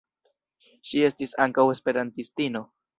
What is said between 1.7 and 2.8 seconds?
esperantistino.